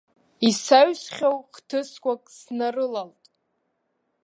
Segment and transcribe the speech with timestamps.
[0.47, 3.23] Исаҩсхьоу хҭысқәак снарылалт.